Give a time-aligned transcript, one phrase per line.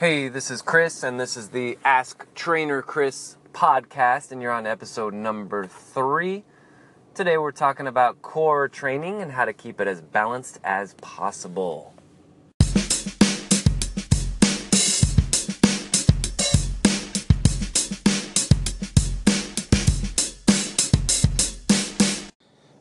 [0.00, 4.66] Hey, this is Chris, and this is the Ask Trainer Chris podcast, and you're on
[4.66, 6.42] episode number three.
[7.12, 11.92] Today, we're talking about core training and how to keep it as balanced as possible.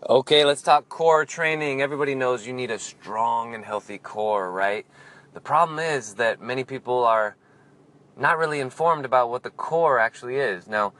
[0.09, 1.81] Okay, let's talk core training.
[1.81, 4.85] Everybody knows you need a strong and healthy core, right?
[5.33, 7.35] The problem is that many people are
[8.17, 10.67] not really informed about what the core actually is.
[10.67, 10.93] Now,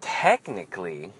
[0.00, 1.12] technically,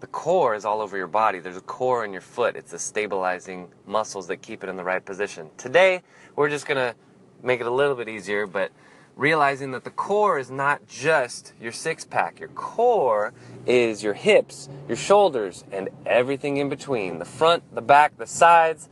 [0.00, 1.38] the core is all over your body.
[1.38, 2.56] There's a core in your foot.
[2.56, 5.50] It's the stabilizing muscles that keep it in the right position.
[5.58, 6.02] Today,
[6.36, 6.96] we're just going to
[7.42, 8.72] make it a little bit easier, but
[9.14, 12.40] realizing that the core is not just your six pack.
[12.40, 13.34] Your core
[13.66, 18.88] is your hips, your shoulders, and everything in between the front, the back, the sides,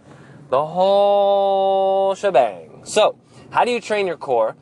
[0.49, 2.83] the whole shebang.
[2.85, 3.19] So,
[3.51, 4.57] how do you train your core?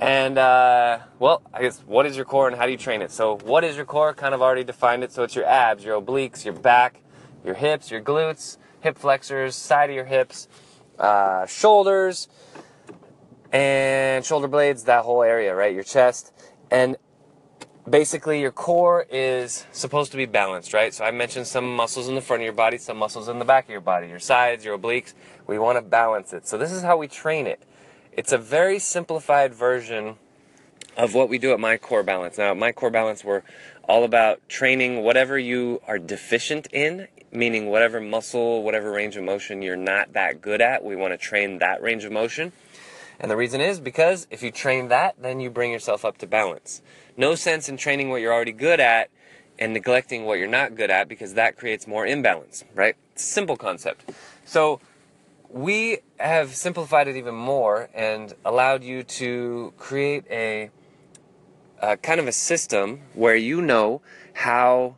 [0.00, 3.10] And, uh, well, I guess, what is your core and how do you train it?
[3.10, 4.14] So, what is your core?
[4.14, 5.12] Kind of already defined it.
[5.12, 7.02] So, it's your abs, your obliques, your back,
[7.44, 10.48] your hips, your glutes, hip flexors, side of your hips,
[10.98, 12.28] uh, shoulders,
[13.52, 15.74] and shoulder blades, that whole area, right?
[15.74, 16.32] Your chest.
[16.70, 16.96] And
[17.88, 20.92] basically, your core is supposed to be balanced, right?
[20.94, 23.44] So I mentioned some muscles in the front of your body, some muscles in the
[23.44, 25.14] back of your body, your sides, your obliques.
[25.46, 26.46] We want to balance it.
[26.46, 27.62] So this is how we train it.
[28.12, 30.16] It's a very simplified version
[30.96, 32.38] of what we do at My Core Balance.
[32.38, 33.42] Now, at My Core Balance, we're
[33.88, 39.62] all about training whatever you are deficient in, meaning whatever muscle, whatever range of motion
[39.62, 40.84] you're not that good at.
[40.84, 42.52] We want to train that range of motion.
[43.22, 46.26] And the reason is because if you train that, then you bring yourself up to
[46.26, 46.82] balance.
[47.16, 49.10] No sense in training what you're already good at
[49.60, 52.96] and neglecting what you're not good at because that creates more imbalance, right?
[53.14, 54.10] Simple concept.
[54.44, 54.80] So
[55.48, 60.70] we have simplified it even more and allowed you to create a,
[61.80, 64.96] a kind of a system where you know how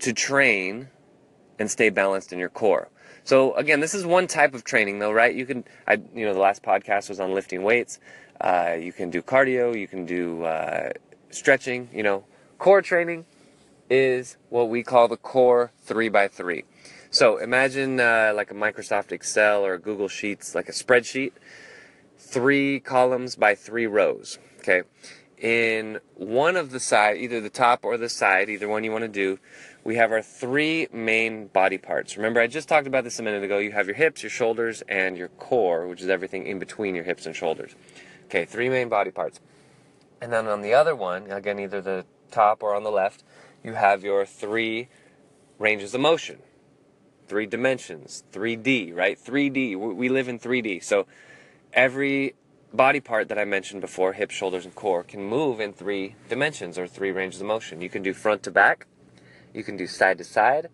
[0.00, 0.88] to train
[1.58, 2.88] and stay balanced in your core.
[3.24, 5.34] So again, this is one type of training, though, right?
[5.34, 7.98] You can, I, you know, the last podcast was on lifting weights.
[8.40, 9.78] Uh, you can do cardio.
[9.78, 10.90] You can do uh,
[11.30, 11.88] stretching.
[11.92, 12.24] You know,
[12.58, 13.24] core training
[13.88, 16.64] is what we call the core three by three.
[17.10, 21.32] So imagine uh, like a Microsoft Excel or Google Sheets, like a spreadsheet,
[22.18, 24.38] three columns by three rows.
[24.58, 24.82] Okay,
[25.44, 29.02] in one of the side, either the top or the side, either one you want
[29.02, 29.38] to do,
[29.84, 32.16] we have our three main body parts.
[32.16, 33.58] Remember, I just talked about this a minute ago.
[33.58, 37.04] You have your hips, your shoulders, and your core, which is everything in between your
[37.04, 37.74] hips and shoulders.
[38.24, 39.38] Okay, three main body parts.
[40.18, 43.22] And then on the other one, again, either the top or on the left,
[43.62, 44.88] you have your three
[45.58, 46.38] ranges of motion,
[47.28, 49.18] three dimensions, 3D, right?
[49.22, 49.76] 3D.
[49.94, 50.82] We live in 3D.
[50.82, 51.06] So
[51.74, 52.34] every
[52.74, 56.76] body part that I mentioned before, hip, shoulders, and core, can move in three dimensions
[56.76, 57.80] or three ranges of motion.
[57.80, 58.86] You can do front to back,
[59.52, 60.68] you can do side to side,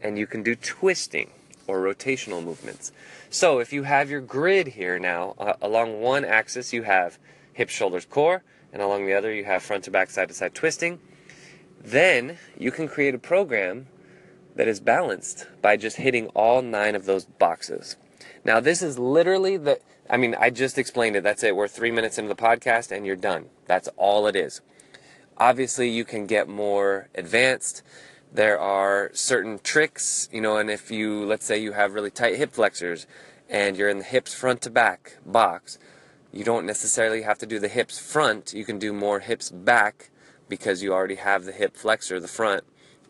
[0.00, 1.30] and you can do twisting
[1.66, 2.92] or rotational movements.
[3.30, 7.18] So if you have your grid here now, uh, along one axis you have
[7.52, 10.54] hips, shoulders, core, and along the other you have front to back, side to side
[10.54, 11.00] twisting,
[11.82, 13.86] then you can create a program
[14.54, 17.96] that is balanced by just hitting all nine of those boxes.
[18.44, 21.22] Now, this is literally the, I mean, I just explained it.
[21.22, 21.56] That's it.
[21.56, 23.46] We're three minutes into the podcast and you're done.
[23.66, 24.60] That's all it is.
[25.36, 27.82] Obviously, you can get more advanced.
[28.32, 32.36] There are certain tricks, you know, and if you, let's say you have really tight
[32.36, 33.06] hip flexors
[33.48, 35.78] and you're in the hips front to back box,
[36.32, 38.52] you don't necessarily have to do the hips front.
[38.52, 40.10] You can do more hips back
[40.48, 42.64] because you already have the hip flexor, the front,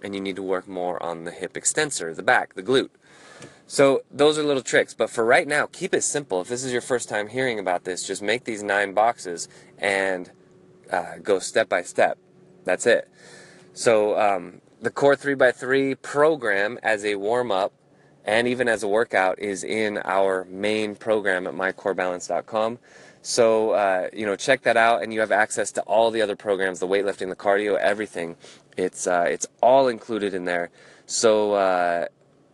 [0.05, 2.91] and you need to work more on the hip extensor, the back, the glute.
[3.67, 6.43] So those are little tricks, but for right now, keep it simple.
[6.43, 9.49] If this is your first time hearing about this, just make these nine boxes
[9.79, 10.31] and
[10.93, 12.19] uh, go step by step.
[12.65, 13.09] That's it.
[13.73, 17.73] So um, the Core 3x3 program as a warm up
[18.25, 22.79] and even as a workout is in our main program at mycorebalance.com.
[23.23, 26.37] So, uh, you know, check that out, and you have access to all the other
[26.37, 28.37] programs the weightlifting, the cardio, everything.
[28.77, 30.71] It's, uh, it's all included in there.
[31.07, 32.07] So, uh,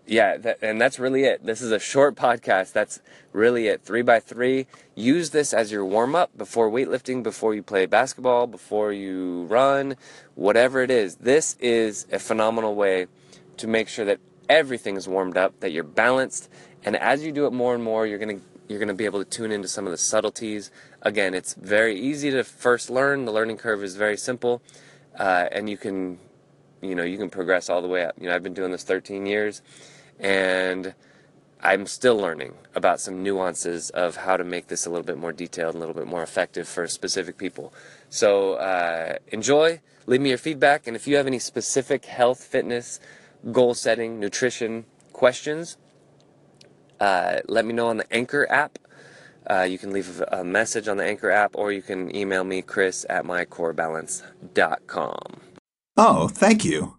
[0.07, 1.45] yeah, that, and that's really it.
[1.45, 2.73] This is a short podcast.
[2.73, 3.01] That's
[3.33, 3.83] really it.
[3.83, 4.67] Three by three.
[4.95, 9.97] Use this as your warm up before weightlifting, before you play basketball, before you run,
[10.35, 11.17] whatever it is.
[11.17, 13.07] This is a phenomenal way
[13.57, 14.19] to make sure that
[14.51, 16.51] everything is warmed up, that you're balanced,
[16.85, 19.31] and as you do it more and more, you're gonna you're gonna be able to
[19.31, 20.71] tune into some of the subtleties.
[21.03, 23.25] Again, it's very easy to first learn.
[23.25, 24.61] The learning curve is very simple,
[25.19, 26.19] uh, and you can
[26.83, 28.15] you know you can progress all the way up.
[28.21, 29.63] You know, I've been doing this 13 years
[30.21, 30.95] and
[31.63, 35.33] I'm still learning about some nuances of how to make this a little bit more
[35.33, 37.73] detailed, a little bit more effective for specific people.
[38.09, 43.01] So uh, enjoy, leave me your feedback, and if you have any specific health, fitness,
[43.53, 45.77] goal setting, nutrition questions,
[47.01, 48.79] uh, let me know on the Anchor app.
[49.49, 52.63] Uh, you can leave a message on the Anchor app, or you can email me,
[52.63, 55.41] Chris at mycorebalance.com.
[55.97, 56.99] Oh, thank you.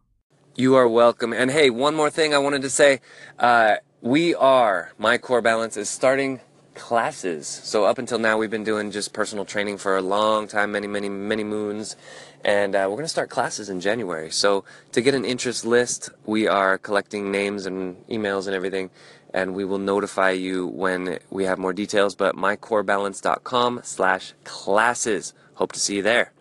[0.56, 1.34] You are welcome.
[1.34, 3.00] And hey, one more thing I wanted to say.
[3.40, 6.42] Uh, we are, My Core Balance is starting
[6.76, 7.48] classes.
[7.48, 10.88] So up until now, we've been doing just personal training for a long time, many,
[10.88, 11.96] many, many moons.
[12.44, 14.32] And uh, we're going to start classes in January.
[14.32, 14.64] So
[14.94, 18.90] to get an interest list, we are collecting names and emails and everything.
[19.34, 22.16] And we will notify you when we have more details.
[22.16, 25.34] But mycorebalance.com slash classes.
[25.56, 26.34] Hope to see you there.